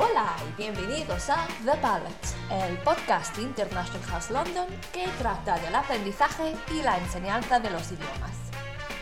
[0.00, 5.74] Hola y bienvenidos a The Palette, el podcast de International House London que trata del
[5.74, 8.36] aprendizaje y la enseñanza de los idiomas.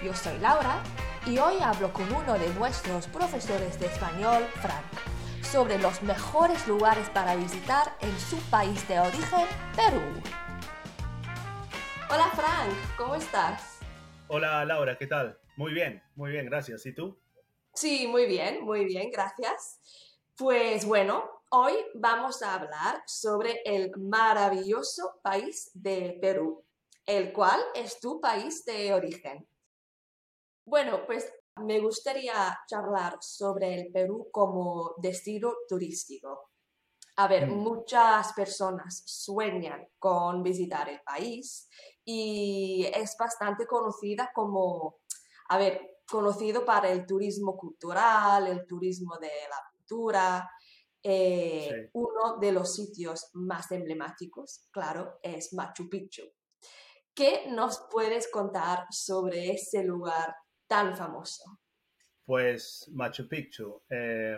[0.02, 0.82] Yo soy Laura
[1.26, 4.86] y hoy hablo con uno de nuestros profesores de español, Frank,
[5.42, 10.00] sobre los mejores lugares para visitar en su país de origen, Perú.
[12.08, 13.80] Hola Frank, ¿cómo estás?
[14.28, 15.38] Hola Laura, ¿qué tal?
[15.56, 16.86] Muy bien, muy bien, gracias.
[16.86, 17.20] ¿Y tú?
[17.74, 19.78] Sí, muy bien, muy bien, gracias.
[20.38, 26.64] Pues bueno, hoy vamos a hablar sobre el maravilloso país de Perú,
[27.04, 29.46] el cual es tu país de origen.
[30.64, 31.32] Bueno, pues
[31.64, 36.50] me gustaría charlar sobre el Perú como destino turístico.
[37.16, 41.68] A ver, Mm, muchas personas sueñan con visitar el país
[42.04, 45.00] y es bastante conocida como,
[45.48, 50.50] a ver, conocido para el turismo cultural, el turismo de la cultura.
[51.02, 51.08] sí.
[51.08, 56.24] Eh, uno de los sitios más emblemáticos, claro, es Machu Picchu.
[57.14, 60.34] ¿Qué nos puedes contar sobre ese lugar
[60.66, 61.60] tan famoso?
[62.24, 64.36] Pues Machu Picchu eh,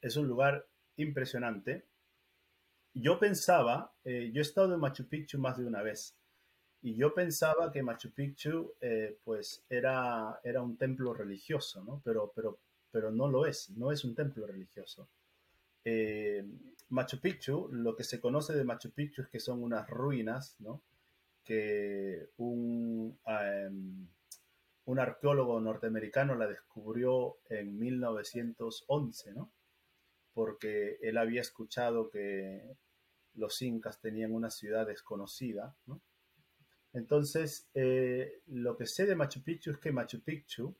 [0.00, 0.66] es un lugar
[0.96, 1.86] impresionante.
[2.92, 6.16] Yo pensaba, eh, yo he estado en Machu Picchu más de una vez,
[6.84, 12.02] y yo pensaba que Machu Picchu eh, pues era, era un templo religioso, ¿no?
[12.04, 12.60] Pero, pero,
[12.94, 15.08] pero no lo es, no es un templo religioso.
[15.84, 16.46] Eh,
[16.90, 20.80] Machu Picchu, lo que se conoce de Machu Picchu es que son unas ruinas, ¿no?
[21.42, 24.06] Que un, em,
[24.84, 29.50] un arqueólogo norteamericano la descubrió en 1911, ¿no?
[30.32, 32.76] Porque él había escuchado que
[33.34, 36.00] los incas tenían una ciudad desconocida, ¿no?
[36.92, 40.76] Entonces, eh, lo que sé de Machu Picchu es que Machu Picchu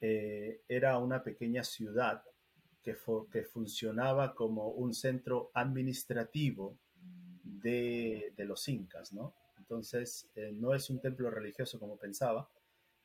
[0.00, 2.22] eh, era una pequeña ciudad
[2.82, 2.96] que,
[3.32, 6.78] que funcionaba como un centro administrativo
[7.42, 9.34] de, de los incas, ¿no?
[9.58, 12.48] Entonces, eh, no es un templo religioso como pensaba,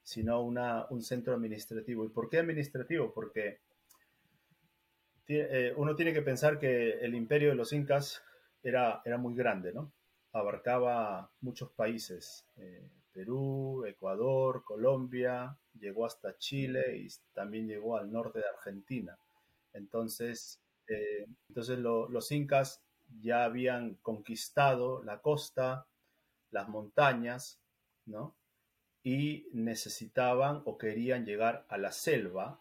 [0.03, 2.05] sino una, un centro administrativo.
[2.05, 3.13] ¿Y por qué administrativo?
[3.13, 3.61] Porque
[5.27, 8.21] eh, uno tiene que pensar que el imperio de los incas
[8.61, 9.91] era, era muy grande, ¿no?
[10.31, 12.47] Abarcaba muchos países,
[13.11, 19.17] Perú, Ecuador, Colombia, llegó hasta Chile y también llegó al norte de Argentina.
[19.73, 22.81] Entonces, eh, entonces lo- los incas
[23.21, 25.87] ya habían conquistado la costa,
[26.51, 27.59] las montañas,
[28.05, 28.35] ¿no?
[29.03, 32.59] y necesitaban o querían llegar a la selva,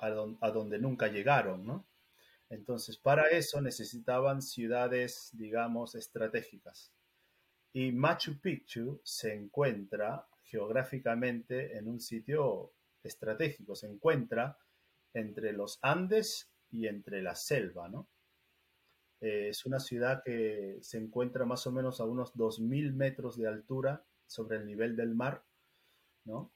[0.00, 0.06] a,
[0.40, 1.86] a donde nunca llegaron, ¿no?
[2.50, 6.92] Entonces, para eso necesitaban ciudades, digamos, estratégicas.
[7.72, 14.58] Y Machu Picchu se encuentra geográficamente en un sitio estratégico, se encuentra
[15.14, 18.06] entre los Andes y entre la selva, ¿no?
[19.22, 23.48] Eh, es una ciudad que se encuentra más o menos a unos 2.000 metros de
[23.48, 25.42] altura sobre el nivel del mar,
[26.24, 26.52] ¿no?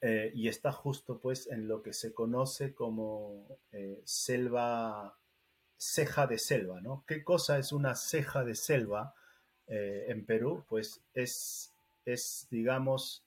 [0.00, 5.18] Eh, y está justo pues en lo que se conoce como eh, selva,
[5.76, 7.04] ceja de selva, ¿no?
[7.06, 9.14] ¿Qué cosa es una ceja de selva
[9.66, 10.64] en Perú?
[10.68, 11.71] Pues es,
[12.04, 13.24] es, digamos,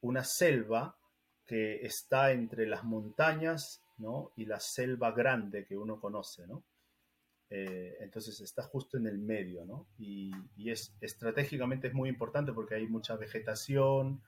[0.00, 0.96] una selva
[1.44, 4.32] que está entre las montañas, ¿no?
[4.36, 6.64] Y la selva grande que uno conoce, ¿no?
[7.48, 9.86] Eh, entonces está justo en el medio, ¿no?
[9.98, 14.20] Y, y es estratégicamente es muy importante porque hay mucha vegetación,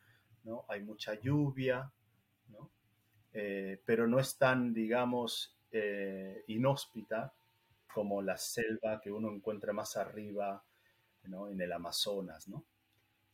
[0.44, 0.64] ¿no?
[0.68, 1.92] Hay mucha lluvia,
[2.48, 2.70] ¿no?
[3.32, 7.34] Eh, pero no es tan, digamos, eh, inhóspita
[7.92, 10.64] como la selva que uno encuentra más arriba,
[11.24, 11.48] ¿no?
[11.48, 12.64] En el Amazonas, ¿no?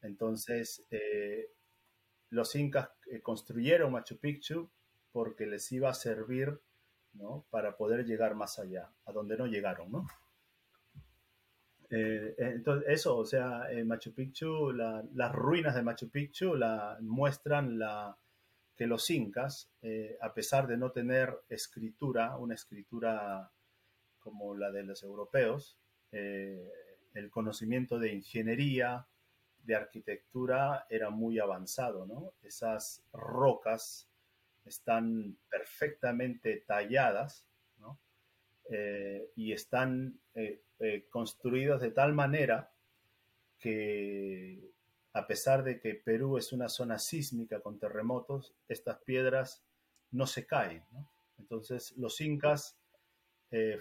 [0.05, 1.51] Entonces, eh,
[2.31, 4.71] los incas eh, construyeron Machu Picchu
[5.13, 6.61] porque les iba a servir.
[7.49, 10.05] Para poder llegar más allá, a donde no llegaron, ¿no?
[11.91, 16.55] Eh, entonces, eso, o sea, Machu Picchu, la- las ruinas de Machu Picchu
[17.03, 17.79] muestran
[18.75, 19.71] que los incas,
[20.21, 23.49] a pesar de no tener escritura, una escritura
[24.19, 25.79] como la de los europeos,
[26.11, 29.07] el conocimiento de ingeniería,
[29.65, 32.35] de arquitectura era muy avanzado, ¿no?
[32.43, 34.09] Esas rocas
[34.65, 37.49] están perfectamente talladas.
[38.71, 42.73] Eh, y están eh, eh, construidas de tal manera
[43.59, 44.73] que
[45.13, 49.63] a pesar de que Perú es una zona sísmica con terremotos, estas piedras
[50.13, 50.83] no se caen.
[51.39, 52.79] Entonces los incas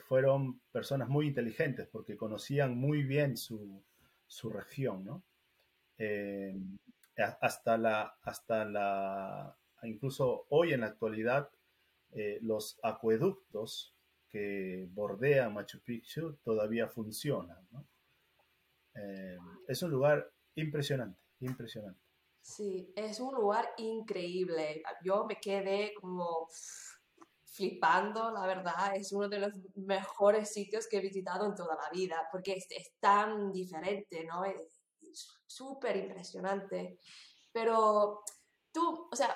[0.05, 3.83] fueron personas muy inteligentes porque conocían muy bien su,
[4.27, 5.23] su región, ¿no?
[6.05, 6.53] Eh,
[7.39, 11.49] hasta la, hasta la, incluso hoy en la actualidad,
[12.11, 13.95] eh, los acueductos
[14.27, 17.65] que bordean Machu Picchu todavía funcionan.
[18.95, 22.01] Eh, es un lugar impresionante, impresionante.
[22.41, 24.83] Sí, es un lugar increíble.
[25.05, 26.49] Yo me quedé como
[27.45, 28.95] flipando, la verdad.
[28.95, 32.67] Es uno de los mejores sitios que he visitado en toda la vida, porque es,
[32.99, 34.43] tan diferente, ¿no?
[34.43, 34.82] Es
[35.45, 36.99] súper impresionante.
[37.51, 38.23] Pero
[38.71, 39.35] tú, o sea,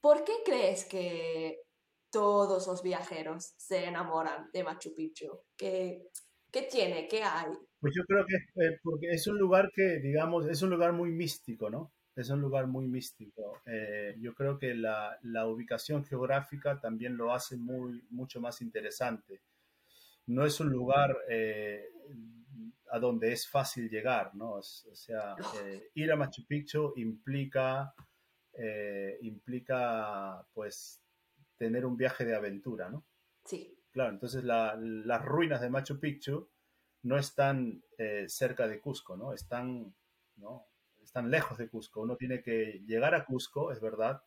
[0.00, 1.62] ¿por qué crees que
[2.10, 5.40] todos los viajeros se enamoran de Machu Picchu?
[5.56, 6.08] ¿Qué,
[6.50, 7.08] qué tiene?
[7.08, 7.52] ¿Qué hay?
[7.80, 11.10] Pues yo creo que eh, porque es un lugar que, digamos, es un lugar muy
[11.10, 11.92] místico, ¿no?
[12.16, 13.62] Es un lugar muy místico.
[13.64, 19.40] Eh, yo creo que la, la, ubicación geográfica también lo hace muy, mucho más interesante.
[20.28, 21.90] No es un lugar eh,
[22.90, 24.52] a donde es fácil llegar, ¿no?
[24.52, 25.36] O sea,
[25.94, 27.92] ir a Machu Picchu implica,
[29.20, 31.02] implica, pues,
[31.58, 33.04] tener un viaje de aventura, ¿no?
[33.44, 33.74] Sí.
[33.90, 36.48] Claro, entonces las ruinas de Machu Picchu
[37.02, 39.32] no están eh, cerca de Cusco, ¿no?
[39.32, 39.94] Están,
[40.36, 40.66] ¿no?
[41.02, 42.00] Están lejos de Cusco.
[42.02, 44.22] Uno tiene que llegar a Cusco, es verdad,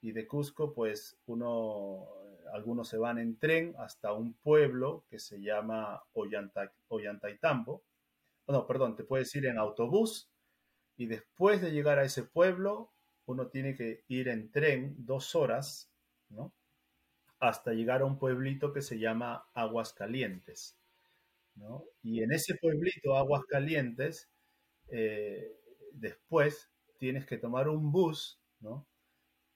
[0.00, 2.06] y de Cusco, pues uno,
[2.52, 7.82] algunos se van en tren hasta un pueblo que se llama Ollanta, Ollantaytambo.
[8.48, 10.30] No, perdón, te puedes ir en autobús
[10.96, 12.92] y después de llegar a ese pueblo,
[13.26, 15.90] uno tiene que ir en tren dos horas,
[16.28, 16.52] ¿no?
[17.40, 20.76] Hasta llegar a un pueblito que se llama Aguas Calientes.
[22.02, 24.30] Y en ese pueblito, Aguascalientes,
[24.88, 25.52] eh,
[25.92, 28.86] después tienes que tomar un bus, ¿no?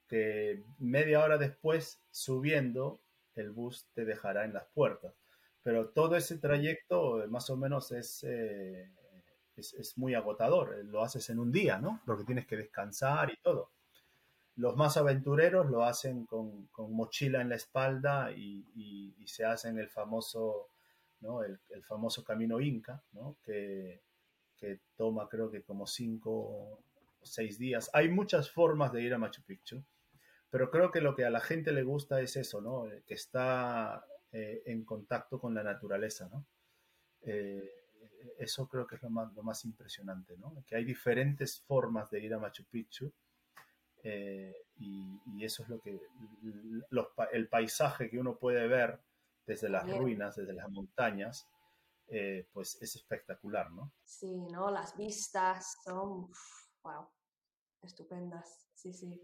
[0.09, 3.01] Que media hora después, subiendo,
[3.35, 5.15] el bus te dejará en las puertas.
[5.63, 8.89] Pero todo ese trayecto eh, más o menos es, eh,
[9.57, 10.85] es, muy agotador.
[10.85, 12.01] Lo haces en un día, ¿no?
[12.07, 13.71] Porque tienes que descansar y todo.
[14.57, 19.89] Los más aventureros lo hacen con, mochila en la espalda y, y se hacen el
[19.89, 20.71] famoso
[21.71, 23.03] el, famoso camino Inca,
[23.43, 24.01] que,
[24.97, 26.81] toma creo que como cinco o
[27.23, 27.91] seis días.
[27.93, 29.83] Hay muchas formas de ir a Machu Picchu,
[30.51, 32.85] pero creo que lo que a la gente le gusta es eso, ¿no?
[33.07, 36.31] que está eh, en contacto con la naturaleza.
[37.23, 37.71] Eh,
[38.39, 42.65] eso creo que es lo más, impresionante, que hay diferentes formas de ir a Machu
[42.65, 43.13] Picchu.
[44.03, 46.01] Eh, y, eso es lo que
[47.33, 49.01] el paisaje que uno puede ver
[49.47, 51.47] desde las ruinas, desde las montañas,
[52.09, 53.93] eh, pues es espectacular, ¿no?
[54.05, 54.71] Sí, ¿no?
[54.71, 56.31] Las vistas son,
[56.83, 57.09] wow,
[57.83, 59.21] estupendas, sí, sí.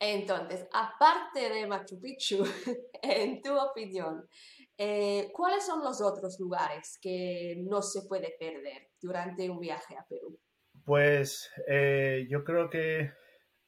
[0.00, 2.44] Entonces, aparte de Machu Picchu,
[3.02, 4.28] en tu opinión,
[4.76, 10.06] eh, ¿cuáles son los otros lugares que no se puede perder durante un viaje a
[10.06, 10.38] Perú?
[10.84, 13.10] Pues eh, yo creo que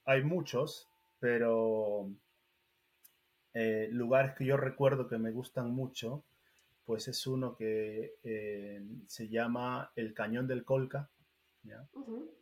[0.04, 0.88] hay muchos,
[1.18, 2.08] pero
[3.52, 6.24] eh, lugares que yo recuerdo que me gustan mucho,
[6.84, 8.14] pues es uno que
[9.06, 11.10] se llama el Cañón del Colca.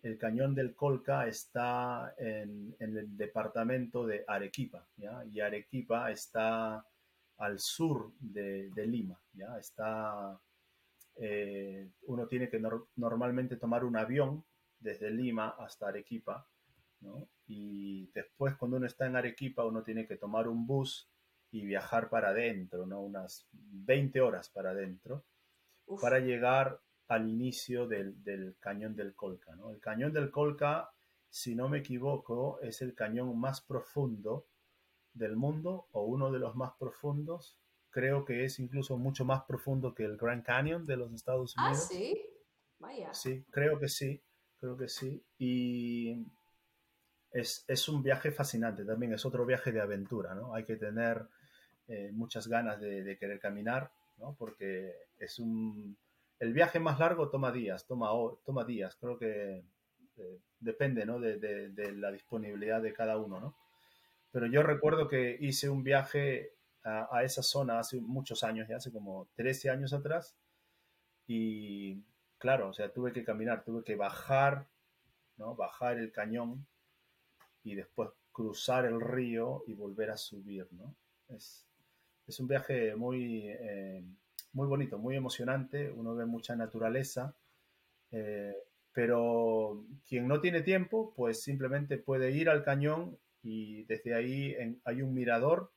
[0.03, 4.87] El Cañón del Colca está en, el departamento de Arequipa,
[5.31, 6.85] y Arequipa está
[7.39, 9.21] al sur de, Lima.
[9.33, 9.59] ¿ya?
[9.59, 10.41] Está,
[11.17, 12.61] eh, uno tiene que
[12.97, 14.45] normalmente tomar un avión
[14.79, 16.49] desde Lima hasta Arequipa
[17.47, 21.09] y después cuando uno está en Arequipa, uno tiene que tomar un bus
[21.51, 23.01] y viajar para adentro, ¿no?
[23.01, 25.25] Unas 20 horas para adentro,
[26.01, 29.71] para llegar al inicio del, cañón del Colca, ¿no?
[29.71, 30.91] El cañón del Colca,
[31.29, 34.47] si no me equivoco, es el cañón más profundo
[35.15, 37.57] del mundo o uno de los más profundos.
[37.91, 41.69] Creo que es incluso mucho más profundo que el Grand Canyon de los Estados ah,
[41.69, 41.85] Unidos.
[41.85, 42.23] Ah, sí.
[42.79, 43.13] Vaya.
[43.13, 44.23] Sí, creo que sí,
[44.61, 45.21] creo que sí.
[45.39, 46.25] Y
[47.33, 50.55] es, un viaje fascinante también, es otro viaje de aventura, ¿no?
[50.55, 51.27] Hay que tener
[51.89, 54.35] eh, muchas ganas de, querer caminar, ¿no?
[54.39, 55.97] Porque es un...
[56.39, 58.11] El viaje más largo toma días, toma,
[58.45, 59.65] toma días, creo que
[60.17, 61.19] eh, depende, ¿no?
[61.19, 63.57] De, la disponibilidad de cada uno, ¿no?
[64.31, 66.53] Pero yo recuerdo que hice un viaje
[66.85, 70.37] a, esa zona hace muchos años, ya hace como 13 años atrás,
[71.27, 72.03] y
[72.39, 74.69] claro, o sea, tuve que caminar, tuve que bajar,
[75.37, 75.55] ¿no?
[75.55, 76.67] Bajar el cañón
[77.65, 80.95] y después cruzar el río y volver a subir, ¿no?
[81.29, 81.67] Es,
[82.27, 84.05] es un viaje muy, eh,
[84.53, 87.37] muy bonito, muy emocionante, uno ve mucha naturaleza,
[88.11, 88.55] eh,
[88.93, 95.03] pero quien no tiene tiempo, pues simplemente puede ir al cañón y desde ahí hay
[95.03, 95.73] un mirador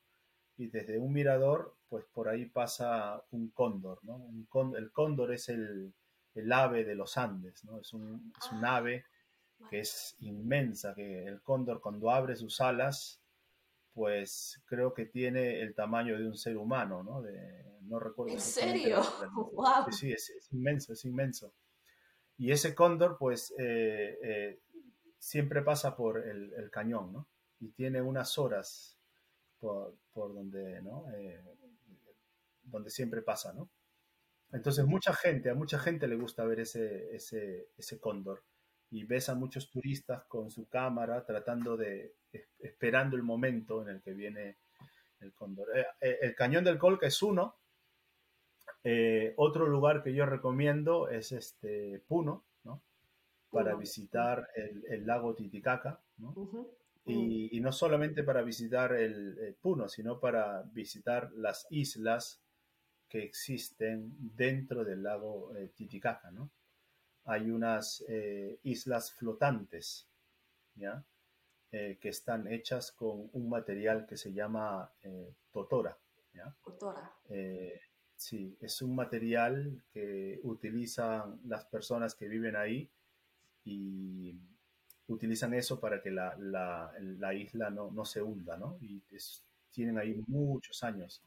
[0.57, 4.15] y desde un mirador, pues por ahí pasa un cóndor, ¿no?
[4.15, 4.47] Un
[4.77, 5.93] el cóndor es el,
[6.35, 7.79] el, ave de los Andes, ¿no?
[7.79, 8.77] Es un, es un ah.
[8.77, 9.05] ave
[9.69, 13.20] que es inmensa, que el cóndor cuando abre sus alas,
[13.93, 17.21] pues creo que tiene el tamaño de un ser humano, ¿no?
[17.21, 18.33] De, no recuerdo.
[18.33, 19.01] ¿En serio?
[19.53, 19.85] ¡Wow!
[19.91, 21.53] Sí, es, inmenso, es inmenso.
[22.37, 24.59] Y ese cóndor, pues, eh, eh,
[25.19, 27.27] siempre pasa por el, cañón, ¿no?
[27.59, 28.97] Y tiene unas horas
[29.59, 31.05] por, donde, ¿no?
[31.13, 31.43] Eh,
[32.63, 33.69] donde siempre pasa, ¿no?
[34.51, 38.43] Entonces, mucha gente, a mucha gente le gusta ver ese, ese, ese cóndor
[38.91, 42.13] y ves a muchos turistas con su cámara tratando de,
[42.59, 44.57] esperando el momento en el que viene
[45.21, 45.67] el cóndor.
[45.75, 47.55] Eh, eh, el Cañón del Colca es uno.
[48.83, 52.81] Eh, otro lugar que yo recomiendo es este Puno, ¿no?
[53.49, 56.33] Para visitar el, lago Titicaca, ¿no?
[57.05, 62.41] y, no solamente para visitar el, Puno, sino para visitar las islas
[63.07, 66.49] que existen dentro del lago Titicaca, ¿no?
[67.25, 70.07] Hay unas eh, islas flotantes,
[70.75, 71.03] ¿ya?
[71.71, 75.97] Eh, que están hechas con un material que se llama eh, totora.
[76.33, 76.53] ¿ya?
[76.63, 77.11] Totora.
[78.15, 82.89] sí, es un material que utilizan las personas que viven ahí
[83.63, 84.35] y
[85.07, 88.77] utilizan eso para que la, la, isla no, no, se hunda, ¿no?
[88.81, 89.01] Y
[89.71, 91.21] tienen ahí muchos años.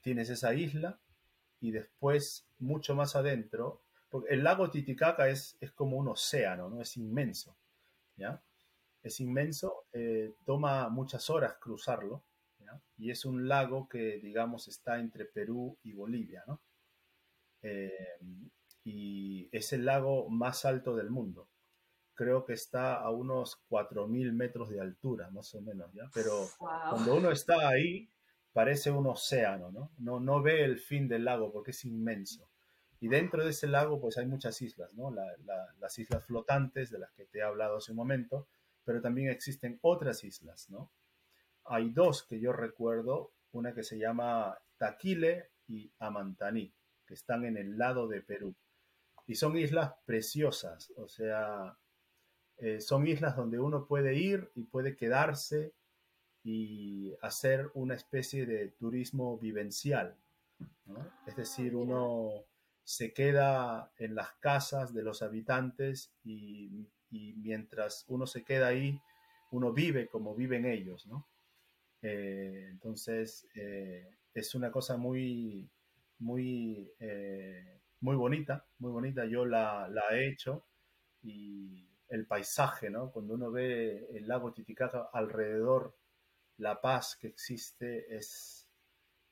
[0.00, 0.98] tienes esa isla
[1.60, 3.82] y después, mucho más adentro,
[4.28, 6.80] el lago Titicaca es, es como un océano, ¿no?
[6.80, 7.56] Es inmenso,
[8.16, 8.42] ¿ya?
[9.02, 12.24] Es inmenso, eh, toma muchas horas cruzarlo,
[12.98, 16.60] Y es un lago que, digamos, está entre Perú y Bolivia, ¿no?
[17.62, 18.18] Eh,
[18.84, 21.48] y es el lago más alto del mundo.
[22.14, 26.10] Creo que está a unos 4.000 metros de altura, más o menos, ¿ya?
[26.14, 28.08] Pero cuando uno está ahí,
[28.52, 29.90] parece un océano, ¿no?
[29.98, 30.18] ¿no?
[30.18, 32.48] No ve el fin del lago porque es inmenso.
[33.00, 35.14] Y dentro de ese lago, pues hay muchas islas, ¿no?
[35.78, 38.48] las islas flotantes de las que te he hablado hace un momento,
[38.84, 40.90] pero también existen otras islas, ¿no?
[41.64, 46.72] Hay dos que yo recuerdo, una que se llama Taquile y Amantaní,
[47.04, 48.54] que están en el lado de Perú.
[49.26, 51.76] Y son islas preciosas, o sea,
[52.58, 55.74] eh, son islas donde uno puede ir y puede quedarse
[56.44, 60.16] y hacer una especie de turismo vivencial,
[60.86, 61.10] ¿no?
[61.26, 62.44] Es decir, uno
[62.86, 69.00] se queda en las casas de los habitantes y, mientras uno se queda ahí,
[69.50, 71.26] uno vive como viven ellos, ¿no?
[72.00, 75.68] Eh, entonces, eh, es una cosa muy,
[76.20, 79.24] muy, eh, muy bonita, muy bonita.
[79.24, 80.64] Yo la, he hecho
[81.24, 83.10] y el paisaje, ¿no?
[83.10, 85.96] Cuando uno ve el lago Titicaca alrededor,
[86.58, 88.68] la paz que existe es,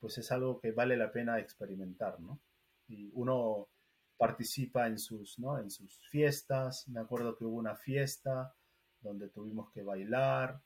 [0.00, 2.40] pues es algo que vale la pena experimentar, ¿no?
[2.88, 3.68] Y uno
[4.16, 5.58] participa en sus, ¿no?
[5.58, 6.88] en sus fiestas.
[6.88, 8.54] Me acuerdo que hubo una fiesta
[9.00, 10.60] donde tuvimos que bailar.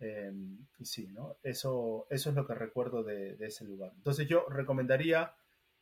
[0.00, 1.38] Em, y sí, ¿no?
[1.42, 3.92] Eso, eso es lo que recuerdo de, ese lugar.
[3.96, 5.34] Entonces yo recomendaría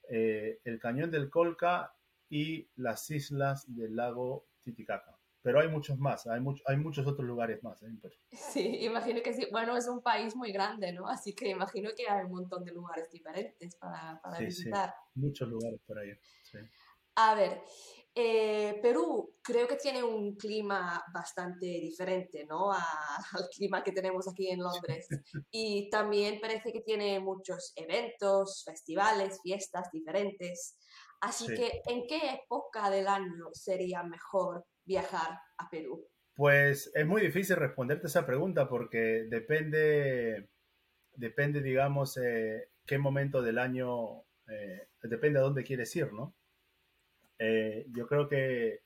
[0.08, 1.94] eh, el Cañón del Colca
[2.30, 5.15] y las islas del lago Titicaca.
[5.46, 7.80] Pero hay muchos más, hay, hay muchos otros lugares más.
[7.84, 7.86] ¿eh?
[8.32, 9.46] Sí, imagino que sí.
[9.52, 11.06] Bueno, es un país muy grande, ¿no?
[11.06, 14.92] Así que imagino que hay un montón de lugares diferentes para, para visitar.
[15.14, 16.10] Sí, muchos lugares por ahí.
[16.42, 16.58] Sí.
[17.14, 17.62] A ver,
[18.12, 22.72] eh, Perú creo que tiene un clima bastante diferente, ¿no?
[22.72, 25.06] al clima que tenemos aquí en Londres.
[25.52, 30.76] Y también parece que tiene muchos eventos, festivales, fiestas diferentes.
[31.20, 36.08] Así que, ¿en qué época del año sería mejor viajar a Perú?
[36.34, 40.50] Pues es muy difícil responderte esa pregunta porque depende,
[41.14, 46.34] depende digamos, eh, qué momento del año, eh, depende a dónde quieres ir, ¿no?
[47.38, 48.82] Eh, yo creo que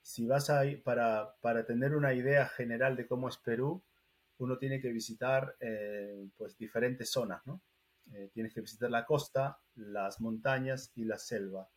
[0.00, 3.82] si vas a para, para, tener una idea general de cómo es Perú,
[4.38, 5.56] uno tiene que visitar
[6.36, 7.60] pues diferentes zonas, ¿no?
[8.32, 11.68] tienes que visitar la costa, las montañas y la selva.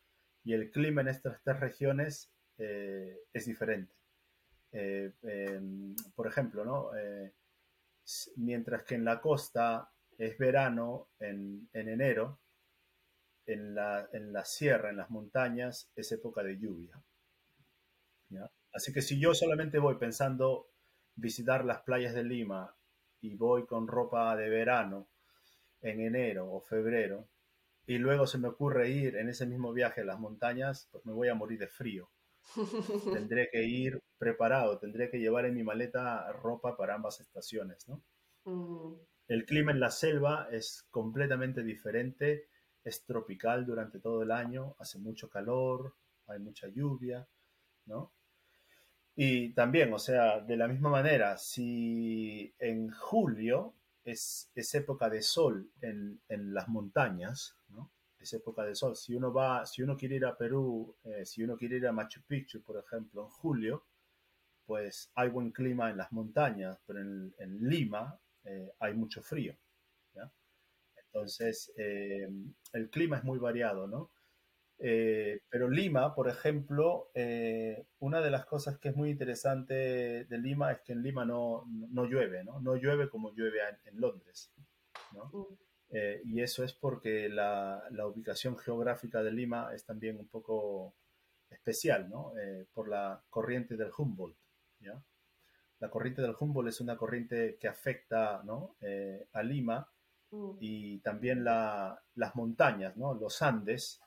[0.44, 3.94] Y el clima en estas tres regiones eh, es diferente.
[4.72, 6.96] Eh, em, por ejemplo, ¿no?
[6.96, 7.32] Eh,
[8.36, 12.40] mientras que en la costa es verano en, enero,
[13.46, 17.02] en la, en la, sierra, en las montañas, es época de lluvia.
[18.72, 20.70] Así que si yo solamente voy pensando
[21.14, 22.74] visitar las playas de Lima
[23.20, 25.08] y voy con ropa de verano
[25.82, 27.28] en enero o febrero,
[27.86, 31.12] y luego se me ocurre ir en ese mismo viaje a las montañas, pues me
[31.12, 32.11] voy a morir de frío.
[33.12, 38.02] Tendré que ir preparado, tendré que llevar en mi maleta ropa para ambas estaciones, ¿no?
[38.44, 38.94] Mm.
[39.28, 42.48] El clima en la selva es completamente diferente,
[42.82, 45.94] es tropical durante todo el año, hace mucho calor,
[46.26, 47.28] hay mucha lluvia,
[47.86, 48.12] ¿no?
[49.14, 55.22] Y también, o sea, de la misma manera, si en julio es, es época de
[55.22, 57.92] sol en, en las montañas, ¿no?
[58.22, 58.94] Es época de sol.
[58.94, 61.92] Si uno va, si uno quiere ir a Perú, eh, si uno quiere ir a
[61.92, 63.84] Machu Picchu, por ejemplo, en julio,
[64.64, 69.56] pues hay buen clima en las montañas, pero en, Lima eh, hay mucho frío.
[71.14, 72.26] Entonces, eh,
[72.72, 74.10] el clima es muy variado, ¿no?
[74.78, 77.10] Pero Lima, por ejemplo,
[77.98, 79.74] una de las cosas que es muy interesante
[80.24, 82.60] de Lima es que en Lima no, no llueve, ¿no?
[82.60, 84.52] No llueve como llueve en, Londres,
[85.12, 85.30] ¿no?
[85.92, 90.94] Eh, y eso es porque la, la ubicación geográfica de Lima es también un poco
[91.50, 92.32] especial, ¿no?
[92.38, 94.36] Eh, por la corriente del Humboldt,
[94.80, 95.02] ¿ya?
[95.80, 98.76] La corriente del Humboldt es una corriente que afecta, ¿no?
[98.80, 99.86] Eh, a Lima
[100.30, 103.14] mm, y también la- las montañas, ¿no?
[103.14, 104.00] Los Andes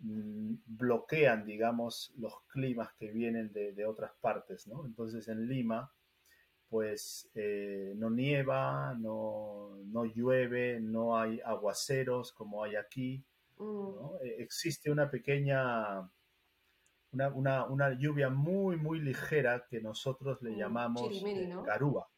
[0.00, 4.84] mm, bloquean, digamos, los climas que vienen de, de otras partes, ¿no?
[4.86, 5.92] Entonces en Lima,
[6.72, 13.22] pues eh, no nieva, no, no llueve, no hay aguaceros como hay aquí,
[13.58, 13.92] mm.
[13.94, 14.18] ¿no?
[14.22, 16.10] Eh, existe una pequeña,
[17.12, 21.60] una, una- una lluvia muy, muy ligera que nosotros le Mm, llamamos chirimiri, eh, ¿no?
[21.64, 22.10] garúa.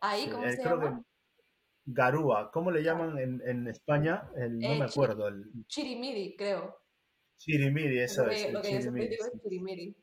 [0.00, 1.02] Ahí, ¿cómo eh, se creo que llama?
[1.86, 4.30] garúa, ¿cómo le llaman en, en España?
[4.36, 6.62] El, no Eh, me acuerdo, el chirimiri, creo.
[7.36, 9.96] chirimiri, eso es, que, lo que yo siempre chirimiri, digo es chirimiri.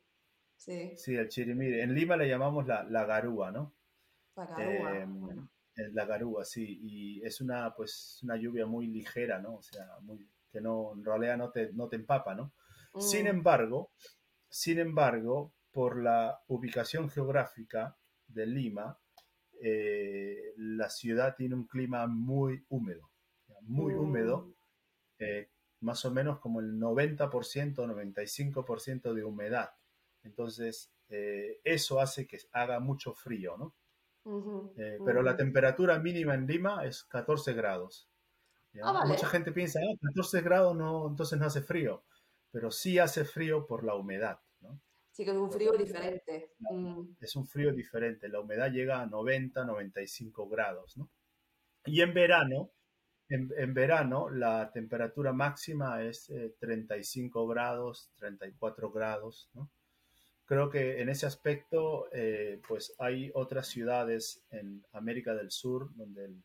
[0.64, 1.80] Sí, Sí, el chirimiri.
[1.80, 3.74] En Lima le llamamos la, la garúa, ¿no?
[4.36, 4.90] la garúa.
[4.96, 5.06] Eh,
[5.76, 9.56] eh, la garúa, sí, y es una, pues, una lluvia muy ligera, ¿no?
[9.56, 12.52] O sea, muy, que no, en realidad no te, no te empapa, ¿no?
[12.96, 13.92] Sin Mm, embargo,
[14.48, 17.96] sin embargo, por la ubicación geográfica
[18.28, 18.98] de Lima,
[19.62, 23.10] eh, la ciudad tiene un clima muy húmedo,
[23.62, 24.54] muy húmedo, mm,
[25.18, 25.50] eh,
[25.80, 29.70] más o menos como el 90%, 95% de humedad.
[30.22, 33.74] Entonces, eh, eso hace que haga mucho frío, ¿no?
[34.76, 38.08] Eh, pero la temperatura mínima en Lima es 14 grados.
[38.82, 42.04] Ah, Mucha gente piensa, ah, 14 grados no, entonces no hace frío,
[42.52, 44.80] pero sí hace frío por la humedad, ¿no?
[45.10, 46.52] Sí que es un frío diferente.
[46.60, 51.10] Mm, Es un frío diferente, la humedad llega a 90, 95 grados, ¿no?
[51.86, 52.70] Y en verano,
[53.28, 59.68] en, en verano la temperatura máxima es eh, 35 grados, 34 grados, ¿no?
[60.50, 66.24] Creo que en ese aspecto, eh, pues hay otras ciudades en América del Sur donde
[66.24, 66.42] el,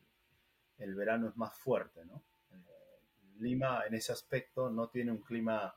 [0.78, 2.22] el verano es más fuerte, ¿no?
[2.52, 3.00] Eh,
[3.40, 5.74] Lima en ese aspecto no tiene un clima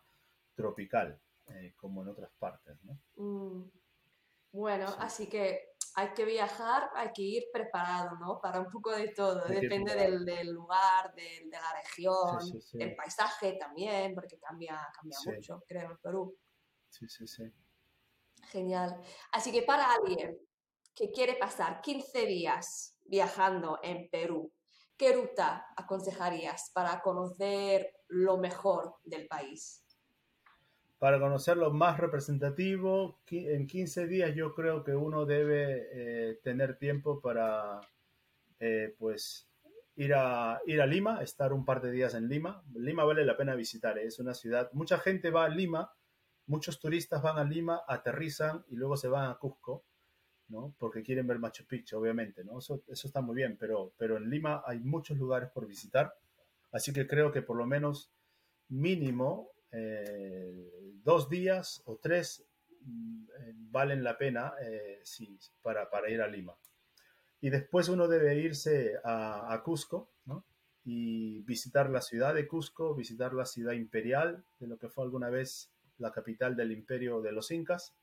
[0.54, 3.00] tropical eh, como en otras partes, ¿no?
[3.16, 3.64] mm.
[4.52, 8.40] Bueno, Sí, así que hay que viajar, hay que ir preparado, ¿no?
[8.40, 9.44] Para un poco de todo.
[9.46, 14.38] hay Depende del, del lugar, del- de la región, sí, sí, del paisaje también, porque
[14.38, 16.38] cambia, cambia mucho, creo, en Perú.
[16.90, 17.52] sí, sí, sí.
[18.50, 19.00] Genial.
[19.32, 20.38] Así que para alguien
[20.96, 24.52] que quiere pasar 15 días viajando en Perú,
[24.98, 29.84] ¿qué ruta aconsejarías para conocer lo mejor del país?
[30.98, 36.78] Para conocer lo más representativo, en 15 días yo creo que uno debe eh, tener
[36.78, 37.80] tiempo para,
[38.60, 39.48] eh, pues,
[39.96, 42.64] ir a, ir a Lima, estar un par de días en Lima.
[42.74, 45.94] Lima vale la pena visitar, es una ciudad, mucha gente va a Lima,
[46.50, 49.86] muchos turistas van a Lima, aterrizan y luego se van a Cusco,
[50.48, 50.76] ¿no?
[50.80, 52.58] Porque quieren ver Machu Picchu, obviamente, ¿no?
[52.58, 56.12] Eso, está muy bien, pero, pero en Lima hay muchos lugares por visitar,
[56.72, 58.12] así que creo que por lo menos
[58.68, 60.72] mínimo eh,
[61.04, 62.44] dos días o tres
[62.82, 65.04] mm, eh, valen la pena eh,
[65.62, 66.56] para, para ir a Lima.
[67.42, 70.44] Y después uno debe irse a, a Cusco, ¿no?
[70.84, 75.30] Y visitar la ciudad de Cusco, visitar la ciudad imperial, de lo que fue alguna
[75.30, 77.94] vez la capital del imperio de los incas,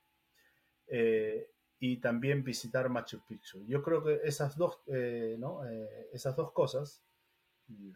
[0.88, 3.64] eh, y también visitar Machu Picchu.
[3.66, 5.66] Yo creo que esas dos, eh, ¿no?
[5.66, 7.02] Eh, esas dos cosas,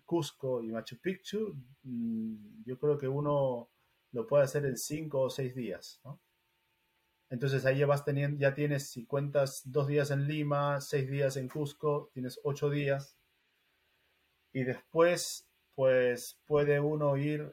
[0.04, 3.70] Cusco y Machu Picchu, mm, yo creo que uno
[4.12, 6.00] lo puede hacer en cinco o seis días.
[7.30, 11.36] Entonces ahí ya vas teniendo, ya tienes, si cuentas dos días en Lima, seis días
[11.36, 13.16] en Cusco, tienes ocho días.
[14.52, 17.52] Y después, pues puede uno ir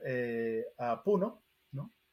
[0.79, 1.46] a Puno, ¿no?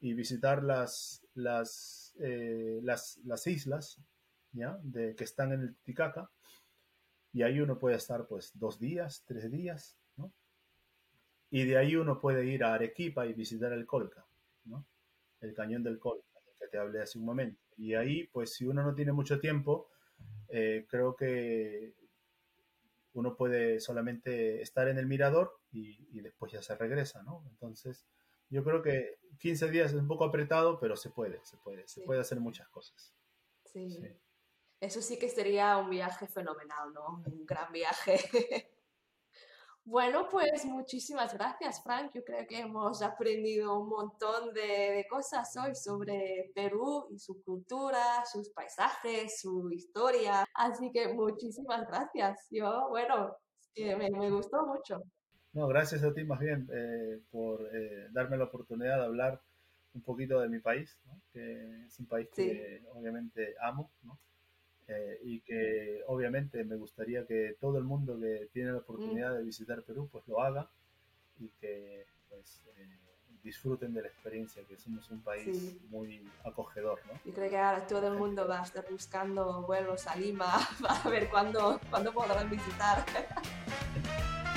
[0.04, 3.98] Y visitar las, las, eh, las, las islas,
[4.52, 4.78] ¿ya?
[4.82, 6.30] De, que están en el Titicaca.
[7.32, 10.30] Y ahí uno puede estar, pues, dos días, tres días, ¿no?
[11.48, 14.26] Y de ahí uno puede ir a Arequipa y visitar el Colca,
[14.66, 14.84] ¿no?
[15.40, 17.62] El cañón del Colca, que te hablé hace un momento.
[17.78, 19.88] Y ahí, pues, si uno no tiene mucho tiempo,
[20.48, 21.94] eh, creo que
[23.14, 27.42] uno puede solamente estar en el mirador y, y, después ya se regresa, ¿no?
[27.48, 28.06] Entonces,
[28.54, 32.02] yo creo que 15 días es un poco apretado, pero se puede, se puede, se
[32.02, 33.12] puede hacer muchas cosas.
[33.64, 33.98] Sí.
[34.80, 37.20] Eso sí que sería un viaje fenomenal, ¿no?
[37.26, 38.16] Un gran viaje.
[39.86, 42.10] Bueno, pues muchísimas gracias, Frank.
[42.14, 48.24] Yo creo que hemos aprendido un montón de, cosas hoy sobre Perú y su cultura,
[48.24, 50.46] sus paisajes, su historia.
[50.54, 52.46] Así que muchísimas gracias.
[52.50, 53.36] Yo, bueno,
[53.76, 55.02] me, me gustó mucho.
[55.54, 59.40] No, gracias a ti más bien eh, por eh, darme la oportunidad de hablar
[59.94, 60.98] un poquito de mi país,
[61.32, 64.18] que es un país que obviamente amo, ¿no?
[64.88, 69.36] Eh, y que obviamente me gustaría que todo el mundo que tiene la oportunidad mm.
[69.38, 70.68] de visitar Perú pues lo haga
[71.38, 72.98] y que pues eh,
[73.42, 77.00] disfruten de la experiencia, que somos un país muy acogedor.
[77.06, 77.18] ¿no?
[77.24, 81.08] Yo creo que ahora todo el mundo va a estar buscando vuelos a Lima para
[81.08, 83.06] ver cuándo, cuándo podrán visitar.